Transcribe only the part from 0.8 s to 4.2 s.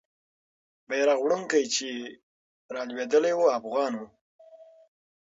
بیرغ وړونکی چې رالوېدلی وو، افغان وو.